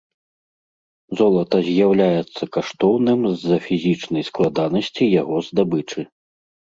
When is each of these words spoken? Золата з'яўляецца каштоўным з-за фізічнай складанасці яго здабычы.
Золата 1.17 1.57
з'яўляецца 1.67 2.43
каштоўным 2.57 3.19
з-за 3.29 3.57
фізічнай 3.69 4.23
складанасці 4.31 5.03
яго 5.21 5.37
здабычы. 5.51 6.01